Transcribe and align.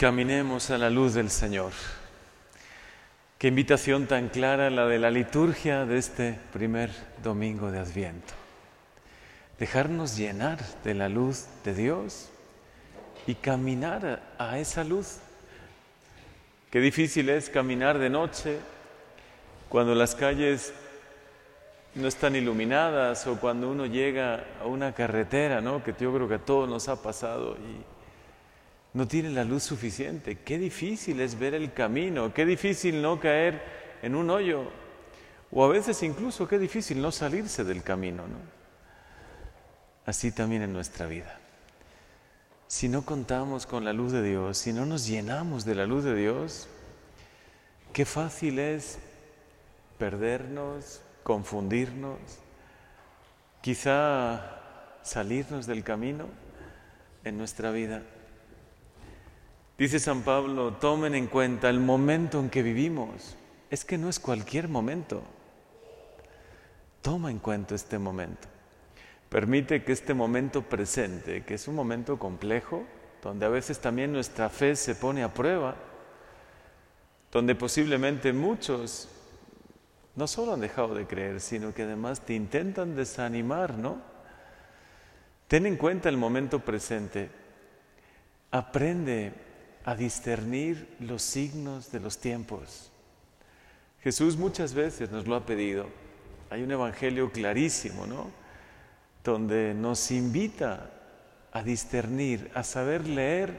Caminemos 0.00 0.70
a 0.70 0.78
la 0.78 0.88
luz 0.88 1.12
del 1.12 1.28
Señor. 1.28 1.72
Qué 3.36 3.48
invitación 3.48 4.06
tan 4.06 4.30
clara 4.30 4.70
la 4.70 4.86
de 4.86 4.98
la 4.98 5.10
liturgia 5.10 5.84
de 5.84 5.98
este 5.98 6.38
primer 6.54 6.90
domingo 7.22 7.70
de 7.70 7.80
Adviento. 7.80 8.32
Dejarnos 9.58 10.16
llenar 10.16 10.58
de 10.84 10.94
la 10.94 11.10
luz 11.10 11.48
de 11.64 11.74
Dios 11.74 12.30
y 13.26 13.34
caminar 13.34 14.22
a 14.38 14.58
esa 14.58 14.84
luz. 14.84 15.18
Qué 16.70 16.80
difícil 16.80 17.28
es 17.28 17.50
caminar 17.50 17.98
de 17.98 18.08
noche 18.08 18.56
cuando 19.68 19.94
las 19.94 20.14
calles 20.14 20.72
no 21.94 22.08
están 22.08 22.36
iluminadas 22.36 23.26
o 23.26 23.38
cuando 23.38 23.68
uno 23.70 23.84
llega 23.84 24.46
a 24.62 24.64
una 24.64 24.94
carretera, 24.94 25.60
¿no? 25.60 25.84
Que 25.84 25.92
yo 26.00 26.10
creo 26.14 26.26
que 26.26 26.36
a 26.36 26.38
todos 26.38 26.70
nos 26.70 26.88
ha 26.88 27.02
pasado 27.02 27.58
y 27.58 27.99
no 28.92 29.06
tiene 29.06 29.30
la 29.30 29.44
luz 29.44 29.62
suficiente. 29.62 30.38
Qué 30.38 30.58
difícil 30.58 31.20
es 31.20 31.38
ver 31.38 31.54
el 31.54 31.72
camino, 31.72 32.34
qué 32.34 32.44
difícil 32.44 33.00
no 33.02 33.20
caer 33.20 33.62
en 34.02 34.14
un 34.14 34.30
hoyo 34.30 34.70
o 35.52 35.64
a 35.64 35.68
veces 35.68 36.02
incluso 36.02 36.46
qué 36.46 36.58
difícil 36.58 37.02
no 37.02 37.10
salirse 37.10 37.64
del 37.64 37.82
camino, 37.82 38.26
¿no? 38.26 38.38
Así 40.06 40.32
también 40.32 40.62
en 40.62 40.72
nuestra 40.72 41.06
vida. 41.06 41.38
Si 42.68 42.88
no 42.88 43.04
contamos 43.04 43.66
con 43.66 43.84
la 43.84 43.92
luz 43.92 44.12
de 44.12 44.22
Dios, 44.22 44.58
si 44.58 44.72
no 44.72 44.86
nos 44.86 45.06
llenamos 45.06 45.64
de 45.64 45.74
la 45.74 45.86
luz 45.86 46.04
de 46.04 46.14
Dios, 46.14 46.68
qué 47.92 48.04
fácil 48.04 48.60
es 48.60 48.98
perdernos, 49.98 51.02
confundirnos, 51.24 52.18
quizá 53.60 54.60
salirnos 55.02 55.66
del 55.66 55.82
camino 55.82 56.26
en 57.24 57.36
nuestra 57.36 57.72
vida. 57.72 58.02
Dice 59.80 59.98
San 59.98 60.20
Pablo, 60.20 60.74
tomen 60.74 61.14
en 61.14 61.26
cuenta 61.26 61.70
el 61.70 61.80
momento 61.80 62.38
en 62.38 62.50
que 62.50 62.62
vivimos. 62.62 63.34
Es 63.70 63.82
que 63.82 63.96
no 63.96 64.10
es 64.10 64.20
cualquier 64.20 64.68
momento. 64.68 65.22
Toma 67.00 67.30
en 67.30 67.38
cuenta 67.38 67.76
este 67.76 67.98
momento. 67.98 68.46
Permite 69.30 69.82
que 69.82 69.92
este 69.92 70.12
momento 70.12 70.60
presente, 70.60 71.44
que 71.44 71.54
es 71.54 71.66
un 71.66 71.76
momento 71.76 72.18
complejo, 72.18 72.84
donde 73.22 73.46
a 73.46 73.48
veces 73.48 73.78
también 73.78 74.12
nuestra 74.12 74.50
fe 74.50 74.76
se 74.76 74.94
pone 74.94 75.22
a 75.22 75.32
prueba, 75.32 75.76
donde 77.32 77.54
posiblemente 77.54 78.34
muchos 78.34 79.08
no 80.14 80.26
solo 80.26 80.52
han 80.52 80.60
dejado 80.60 80.94
de 80.94 81.06
creer, 81.06 81.40
sino 81.40 81.72
que 81.72 81.84
además 81.84 82.20
te 82.20 82.34
intentan 82.34 82.96
desanimar, 82.96 83.78
¿no? 83.78 83.96
Ten 85.48 85.64
en 85.64 85.78
cuenta 85.78 86.10
el 86.10 86.18
momento 86.18 86.60
presente. 86.60 87.30
Aprende 88.50 89.48
a 89.90 89.96
discernir 89.96 90.86
los 91.00 91.20
signos 91.20 91.90
de 91.90 91.98
los 91.98 92.18
tiempos. 92.18 92.92
Jesús 94.04 94.36
muchas 94.36 94.72
veces 94.72 95.10
nos 95.10 95.26
lo 95.26 95.34
ha 95.34 95.44
pedido. 95.44 95.86
Hay 96.48 96.62
un 96.62 96.70
evangelio 96.70 97.32
clarísimo, 97.32 98.06
¿no? 98.06 98.30
Donde 99.24 99.74
nos 99.74 100.12
invita 100.12 100.92
a 101.50 101.64
discernir, 101.64 102.52
a 102.54 102.62
saber 102.62 103.04
leer 103.04 103.52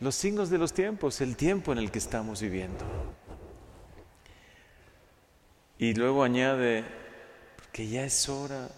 los 0.00 0.14
signos 0.14 0.50
de 0.50 0.58
los 0.58 0.74
tiempos, 0.74 1.22
el 1.22 1.34
tiempo 1.34 1.72
en 1.72 1.78
el 1.78 1.90
que 1.90 1.98
estamos 1.98 2.42
viviendo. 2.42 2.84
Y 5.78 5.94
luego 5.94 6.24
añade 6.24 6.84
que 7.72 7.88
ya 7.88 8.04
es 8.04 8.28
hora 8.28 8.68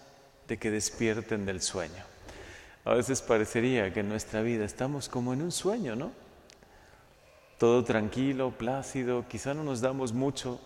de 0.47 0.57
que 0.57 0.71
despierten 0.71 1.45
del 1.45 1.61
sueño. 1.61 2.05
A 2.85 2.93
veces 2.93 3.21
parecería 3.21 3.93
que 3.93 3.99
en 3.99 4.07
nuestra 4.07 4.41
vida 4.41 4.63
estamos 4.63 5.09
como 5.09 5.33
en 5.33 5.41
un 5.41 5.51
sueño, 5.51 5.93
¿no? 5.97 6.26
Todo 7.57 7.83
tranquilo, 7.83 8.51
plácido, 8.51 9.25
quizá 9.27 9.53
no 9.53 9.63
nos 9.63 9.81
damos 9.81 10.13
mucho 10.13 10.59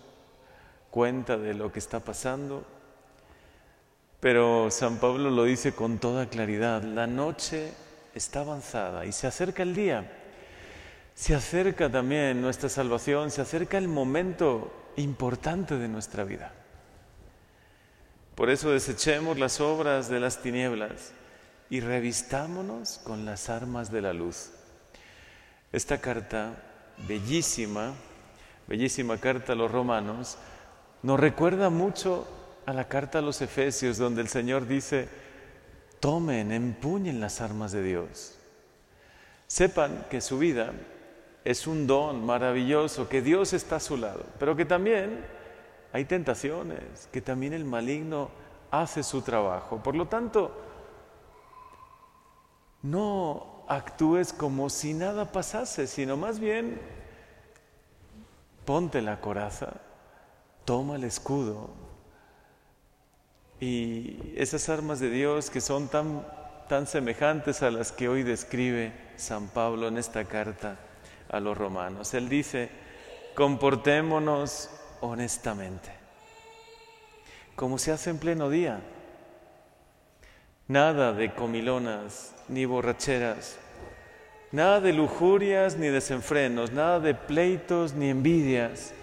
cuenta 0.90 1.38
de 1.38 1.54
lo 1.54 1.72
que 1.72 1.78
está 1.78 2.00
pasando, 2.00 2.64
pero 4.20 4.70
San 4.70 4.98
Pablo 4.98 5.30
lo 5.30 5.44
dice 5.44 5.72
con 5.72 5.98
toda 5.98 6.26
claridad, 6.26 6.82
la 6.82 7.06
noche 7.06 7.72
está 8.14 8.40
avanzada 8.40 9.06
y 9.06 9.12
se 9.12 9.26
acerca 9.26 9.62
el 9.62 9.74
día, 9.74 10.10
se 11.14 11.34
acerca 11.34 11.90
también 11.90 12.42
nuestra 12.42 12.68
salvación, 12.68 13.30
se 13.30 13.40
acerca 13.40 13.78
el 13.78 13.88
momento 13.88 14.72
importante 14.96 15.78
de 15.78 15.88
nuestra 15.88 16.24
vida. 16.24 16.52
Por 18.34 18.50
eso 18.50 18.70
desechemos 18.70 19.38
las 19.38 19.60
obras 19.60 20.08
de 20.08 20.20
las 20.20 20.42
tinieblas 20.42 21.12
y 21.70 21.80
revistámonos 21.80 23.00
con 23.04 23.24
las 23.24 23.48
armas 23.48 23.90
de 23.90 24.02
la 24.02 24.12
luz. 24.12 24.50
Esta 25.72 25.98
carta 25.98 26.54
bellísima, 27.06 27.92
bellísima 28.66 29.18
carta 29.18 29.52
a 29.52 29.56
los 29.56 29.70
romanos, 29.70 30.38
nos 31.02 31.18
recuerda 31.18 31.70
mucho 31.70 32.26
a 32.66 32.72
la 32.72 32.88
carta 32.88 33.18
a 33.18 33.22
los 33.22 33.40
Efesios, 33.42 33.98
donde 33.98 34.22
el 34.22 34.28
Señor 34.28 34.66
dice, 34.66 35.08
tomen, 36.00 36.52
empuñen 36.52 37.20
las 37.20 37.40
armas 37.40 37.72
de 37.72 37.82
Dios. 37.82 38.38
Sepan 39.46 40.06
que 40.10 40.20
su 40.20 40.38
vida 40.38 40.72
es 41.44 41.66
un 41.66 41.86
don 41.86 42.24
maravilloso, 42.24 43.08
que 43.08 43.20
Dios 43.20 43.52
está 43.52 43.76
a 43.76 43.80
su 43.80 43.96
lado, 43.96 44.24
pero 44.38 44.56
que 44.56 44.64
también 44.64 45.24
hay 45.92 46.04
tentaciones, 46.04 47.08
que 47.12 47.20
también 47.20 47.52
el 47.52 47.64
maligno 47.64 48.30
hace 48.70 49.02
su 49.02 49.22
trabajo. 49.22 49.82
Por 49.82 49.94
lo 49.94 50.06
tanto, 50.06 50.56
no 52.82 53.51
actúes 53.68 54.32
como 54.32 54.70
si 54.70 54.94
nada 54.94 55.32
pasase, 55.32 55.86
sino 55.86 56.16
más 56.16 56.38
bien 56.38 56.80
ponte 58.64 59.02
la 59.02 59.20
coraza, 59.20 59.80
toma 60.64 60.96
el 60.96 61.04
escudo 61.04 61.70
y 63.60 64.32
esas 64.36 64.68
armas 64.68 64.98
de 65.00 65.10
Dios 65.10 65.50
que 65.50 65.60
son 65.60 65.88
tan, 65.88 66.26
tan 66.68 66.86
semejantes 66.86 67.62
a 67.62 67.70
las 67.70 67.92
que 67.92 68.08
hoy 68.08 68.22
describe 68.22 68.92
San 69.16 69.48
Pablo 69.48 69.88
en 69.88 69.98
esta 69.98 70.24
carta 70.24 70.78
a 71.28 71.38
los 71.40 71.56
romanos. 71.56 72.12
Él 72.14 72.28
dice, 72.28 72.70
comportémonos 73.34 74.68
honestamente, 75.00 75.90
como 77.54 77.78
se 77.78 77.92
hace 77.92 78.10
en 78.10 78.18
pleno 78.18 78.50
día. 78.50 78.80
Nada 80.68 81.12
de 81.12 81.34
comilonas 81.34 82.34
ni 82.48 82.64
borracheras, 82.64 83.58
nada 84.52 84.80
de 84.80 84.92
lujurias 84.92 85.76
ni 85.76 85.88
desenfrenos, 85.88 86.70
nada 86.70 87.00
de 87.00 87.14
pleitos 87.14 87.94
ni 87.94 88.10
envidias. 88.10 88.94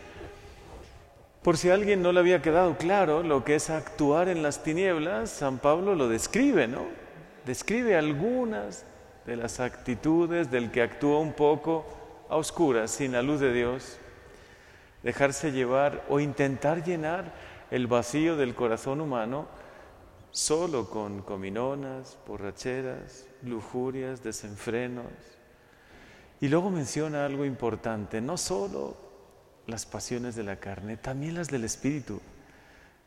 Por 1.44 1.58
si 1.58 1.70
a 1.70 1.74
alguien 1.74 2.02
no 2.02 2.12
le 2.12 2.20
había 2.22 2.42
quedado 2.42 2.78
claro 2.78 3.24
lo 3.24 3.44
que 3.44 3.56
es 3.56 3.70
actuar 3.70 4.30
en 4.30 4.42
las 4.42 4.64
tinieblas, 4.64 5.30
San 5.30 5.58
Pablo 5.58 5.96
lo 5.96 6.08
describe, 6.08 6.68
¿no? 6.68 6.86
Describe 7.46 7.96
algunas 7.96 8.86
de 9.26 9.36
las 9.36 9.60
actitudes 9.60 10.50
del 10.52 10.72
que 10.72 10.82
actúa 10.82 11.20
un 11.20 11.34
poco 11.34 11.86
a 12.30 12.38
oscuras, 12.38 12.92
sin 12.92 13.12
la 13.12 13.22
luz 13.22 13.40
de 13.40 13.54
Dios, 13.54 13.98
dejarse 15.04 15.52
llevar 15.52 16.04
o 16.10 16.20
intentar 16.20 16.84
llenar 16.84 17.34
el 17.72 17.88
vacío 17.88 18.36
del 18.36 18.56
corazón 18.56 19.02
humano 19.02 19.48
solo 20.32 20.90
con 20.90 21.22
cominonas, 21.22 22.18
borracheras, 22.28 23.26
lujurias, 23.44 24.24
desenfrenos. 24.24 25.12
Y 26.42 26.48
luego 26.48 26.70
menciona 26.70 27.26
algo 27.26 27.46
importante, 27.46 28.22
no 28.22 28.38
solo 28.38 28.96
las 29.68 29.86
pasiones 29.86 30.36
de 30.36 30.44
la 30.44 30.58
carne, 30.58 30.98
también 30.98 31.36
las 31.36 31.50
del 31.50 31.64
espíritu. 31.64 32.22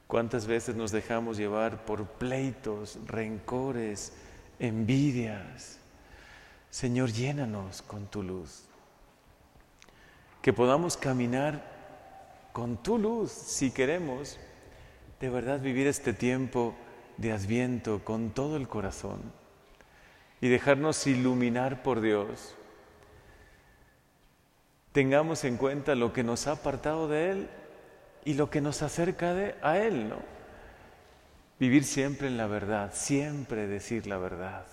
¿Cuántas 0.07 0.47
veces 0.47 0.77
nos 0.77 0.93
dejamos 0.93 1.39
llevar 1.39 1.85
por 1.87 2.07
pleitos, 2.07 2.99
rencores, 3.07 4.13
envidias? 4.59 5.79
Señor, 6.71 7.13
llénanos 7.13 7.83
con 7.83 8.07
tu 8.07 8.23
luz. 8.23 8.65
Que 10.43 10.53
podamos 10.53 10.97
caminar 10.97 11.63
con 12.53 12.77
tu 12.77 12.99
luz 12.99 13.31
si 13.31 13.71
queremos 13.71 14.39
de 15.21 15.31
verdad 15.31 15.61
vivir 15.61 15.87
este 15.87 16.13
tiempo 16.13 16.75
de 17.17 17.33
Adviento 17.33 18.05
con 18.05 18.31
todo 18.31 18.57
el 18.57 18.69
corazón 18.69 19.21
y 20.41 20.49
dejarnos 20.49 21.07
iluminar 21.07 21.83
por 21.83 22.01
Dios. 22.01 22.55
Tengamos 24.93 25.45
en 25.45 25.57
cuenta 25.57 25.95
lo 25.95 26.13
que 26.13 26.25
nos 26.25 26.47
ha 26.47 26.53
apartado 26.53 27.09
de 27.09 27.31
Él 27.31 27.49
y 28.25 28.35
lo 28.35 28.51
que 28.51 28.61
nos 28.61 28.83
acerca 28.83 29.35
de, 29.35 29.55
a 29.63 29.79
Él, 29.79 30.09
¿no? 30.09 30.17
Vivir 31.59 31.85
siempre 31.85 32.27
en 32.27 32.37
la 32.37 32.47
verdad, 32.47 32.91
siempre 32.93 33.67
decir 33.69 34.07
la 34.07 34.19
verdad. 34.19 34.67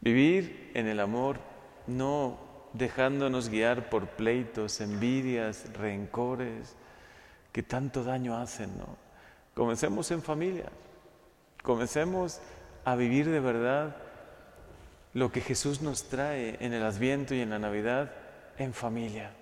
Vivir 0.00 0.70
en 0.74 0.86
el 0.86 1.00
amor, 1.00 1.38
no 1.86 2.38
dejándonos 2.72 3.48
guiar 3.50 3.90
por 3.90 4.08
pleitos, 4.08 4.80
envidias, 4.80 5.72
rencores, 5.74 6.76
que 7.52 7.62
tanto 7.62 8.04
daño 8.04 8.36
hacen, 8.36 8.76
¿no? 8.78 8.96
Comencemos 9.54 10.10
en 10.10 10.22
familia, 10.22 10.70
Comencemos 11.62 12.40
a 12.84 12.96
vivir 12.96 13.28
de 13.28 13.40
verdad 13.40 13.96
lo 15.12 15.32
que 15.32 15.40
Jesús 15.40 15.82
nos 15.82 16.04
trae 16.04 16.56
en 16.60 16.72
el 16.72 16.82
Adviento 16.82 17.34
y 17.34 17.40
en 17.40 17.50
la 17.50 17.58
Navidad 17.58 18.12
en 18.58 18.72
familia. 18.72 19.32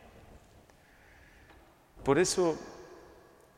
Por 2.05 2.19
eso, 2.19 2.59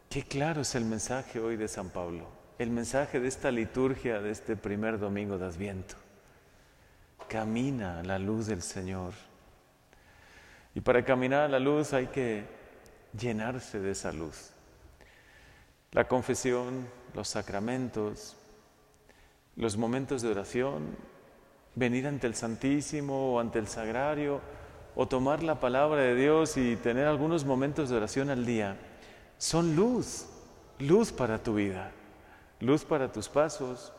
qué 0.09 0.25
claro 0.25 0.63
es 0.63 0.75
el 0.75 0.85
mensaje 0.85 1.39
hoy 1.39 1.57
de 1.57 1.69
San 1.69 1.91
Pablo, 1.91 2.27
el 2.59 2.71
mensaje 2.71 3.21
de 3.21 3.29
esta 3.29 3.51
liturgia 3.51 4.21
de 4.21 4.31
este 4.31 4.57
primer 4.57 4.99
domingo 4.99 5.39
de 5.39 5.47
Adviento. 5.47 5.95
Camina 7.29 8.01
a 8.01 8.03
la 8.03 8.19
luz 8.19 8.47
del 8.47 8.63
Señor. 8.63 9.13
Y 10.75 10.81
para 10.81 11.05
caminar 11.05 11.43
a 11.43 11.49
la 11.49 11.61
luz 11.61 11.93
hay 11.93 12.09
que 12.09 12.45
llenarse 13.19 13.79
de 13.79 13.93
esa 13.93 14.13
luz. 14.13 14.51
La 15.93 16.07
confesión, 16.09 16.89
los 17.15 17.29
sacramentos, 17.29 18.37
los 19.57 19.77
momentos 19.77 20.23
de 20.23 20.29
oración, 20.29 20.97
venir 21.75 22.07
ante 22.07 22.27
el 22.27 22.35
Santísimo 22.35 23.35
o 23.35 23.41
ante 23.41 23.59
el 23.59 23.69
Sagrario 23.69 24.41
o 24.95 25.07
tomar 25.07 25.43
la 25.43 25.61
palabra 25.61 26.03
de 26.03 26.15
Dios 26.15 26.57
y 26.57 26.77
tener 26.77 27.07
algunos 27.07 27.45
momentos 27.45 27.89
de 27.91 27.97
oración 27.97 28.31
al 28.31 28.45
día, 28.45 28.77
son 29.39 29.77
luz, 29.77 30.27
luz 30.79 31.13
para 31.13 31.43
tu 31.43 31.55
vida, 31.55 31.93
luz 32.61 32.85
para 32.85 33.11
tus 33.13 33.29
pasos. 33.29 33.93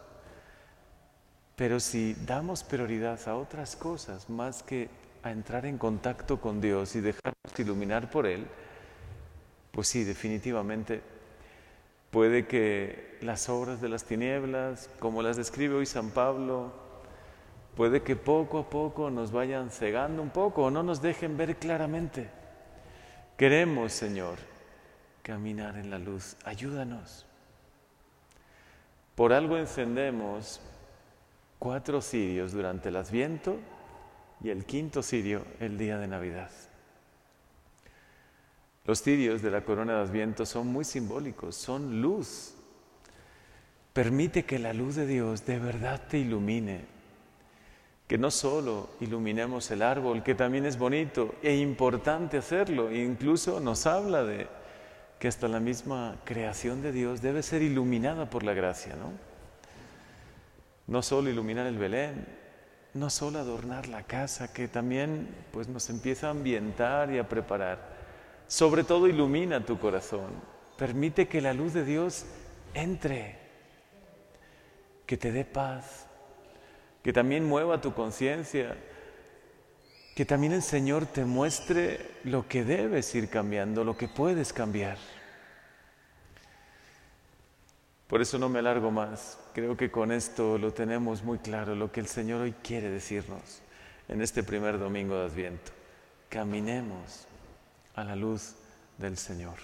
Pero 1.55 1.79
si 1.79 2.15
damos 2.25 2.63
prioridad 2.63 3.19
a 3.27 3.35
otras 3.35 3.75
cosas 3.75 4.29
más 4.29 4.63
que 4.63 4.89
a 5.23 5.31
entrar 5.31 5.65
en 5.65 5.77
contacto 5.77 6.41
con 6.41 6.59
Dios 6.59 6.95
y 6.95 7.01
dejarnos 7.01 7.59
iluminar 7.59 8.09
por 8.09 8.25
Él, 8.25 8.45
pues 9.71 9.87
sí, 9.87 10.03
definitivamente 10.03 11.01
puede 12.11 12.45
que 12.45 13.17
las 13.21 13.49
obras 13.49 13.81
de 13.81 13.89
las 13.89 14.03
tinieblas, 14.03 14.89
como 14.99 15.21
las 15.21 15.37
describe 15.37 15.75
hoy 15.75 15.85
San 15.85 16.11
Pablo, 16.11 16.71
puede 17.75 18.03
que 18.03 18.15
poco 18.15 18.59
a 18.59 18.69
poco 18.69 19.09
nos 19.09 19.31
vayan 19.31 19.71
cegando 19.71 20.21
un 20.21 20.29
poco 20.29 20.65
o 20.65 20.71
no 20.71 20.83
nos 20.83 21.01
dejen 21.01 21.37
ver 21.37 21.55
claramente. 21.55 22.29
Queremos, 23.37 23.93
Señor, 23.93 24.37
caminar 25.23 25.77
en 25.77 25.89
la 25.89 25.97
luz. 25.97 26.35
Ayúdanos. 26.43 27.25
Por 29.15 29.33
algo 29.33 29.57
encendemos 29.57 30.61
cuatro 31.59 32.01
cirios 32.01 32.51
durante 32.51 32.89
el 32.89 32.97
Adviento 32.97 33.57
y 34.43 34.49
el 34.49 34.65
quinto 34.65 35.01
cirio 35.01 35.45
el 35.59 35.77
día 35.77 35.97
de 35.97 36.07
Navidad. 36.07 36.49
Los 38.85 39.01
cirios 39.01 39.41
de 39.41 39.51
la 39.51 39.63
corona 39.63 39.95
de 39.95 40.01
Adviento 40.01 40.45
son 40.45 40.67
muy 40.67 40.85
simbólicos, 40.85 41.55
son 41.55 42.01
luz. 42.01 42.55
Permite 43.93 44.45
que 44.45 44.59
la 44.59 44.73
luz 44.73 44.95
de 44.95 45.05
Dios 45.05 45.45
de 45.45 45.59
verdad 45.59 46.01
te 46.07 46.17
ilumine 46.17 47.01
que 48.11 48.17
no 48.17 48.29
solo 48.29 48.89
iluminemos 48.99 49.71
el 49.71 49.81
árbol, 49.81 50.21
que 50.21 50.35
también 50.35 50.65
es 50.65 50.77
bonito 50.77 51.33
e 51.41 51.55
importante 51.55 52.37
hacerlo, 52.37 52.93
incluso 52.93 53.61
nos 53.61 53.85
habla 53.85 54.25
de 54.25 54.49
que 55.17 55.29
hasta 55.29 55.47
la 55.47 55.61
misma 55.61 56.17
creación 56.25 56.81
de 56.81 56.91
Dios 56.91 57.21
debe 57.21 57.41
ser 57.41 57.61
iluminada 57.61 58.29
por 58.29 58.43
la 58.43 58.53
gracia, 58.53 58.97
¿no? 58.97 59.13
No 60.87 61.01
solo 61.01 61.29
iluminar 61.29 61.67
el 61.67 61.77
Belén, 61.77 62.27
no 62.93 63.09
solo 63.09 63.39
adornar 63.39 63.87
la 63.87 64.03
casa, 64.03 64.51
que 64.51 64.67
también 64.67 65.33
pues 65.53 65.69
nos 65.69 65.89
empieza 65.89 66.27
a 66.27 66.31
ambientar 66.31 67.13
y 67.13 67.17
a 67.17 67.29
preparar. 67.29 68.00
Sobre 68.51 68.83
todo 68.83 69.07
ilumina 69.07 69.65
tu 69.65 69.79
corazón, 69.79 70.29
permite 70.77 71.29
que 71.29 71.39
la 71.39 71.53
luz 71.53 71.71
de 71.71 71.85
Dios 71.85 72.25
entre, 72.73 73.37
que 75.05 75.15
te 75.15 75.31
dé 75.31 75.45
paz, 75.45 76.05
que 77.01 77.13
también 77.13 77.45
mueva 77.45 77.79
tu 77.79 77.93
conciencia, 77.93 78.75
que 80.17 80.25
también 80.25 80.51
el 80.51 80.63
Señor 80.63 81.05
te 81.05 81.23
muestre 81.23 82.17
lo 82.25 82.45
que 82.49 82.65
debes 82.65 83.15
ir 83.15 83.29
cambiando, 83.29 83.85
lo 83.85 83.95
que 83.95 84.09
puedes 84.09 84.51
cambiar. 84.51 84.97
Por 88.07 88.21
eso 88.21 88.37
no 88.37 88.49
me 88.49 88.59
alargo 88.59 88.91
más. 88.91 89.39
Creo 89.53 89.77
que 89.77 89.89
con 89.89 90.11
esto 90.11 90.57
lo 90.57 90.73
tenemos 90.73 91.23
muy 91.23 91.37
claro, 91.37 91.73
lo 91.73 91.89
que 91.89 92.01
el 92.01 92.07
Señor 92.07 92.41
hoy 92.41 92.51
quiere 92.61 92.89
decirnos 92.89 93.61
en 94.09 94.21
este 94.21 94.43
primer 94.43 94.77
domingo 94.77 95.15
de 95.15 95.25
Adviento. 95.27 95.71
Caminemos 96.27 97.30
a 97.95 98.03
la 98.03 98.15
luz 98.15 98.55
del 98.97 99.17
Señor. 99.17 99.57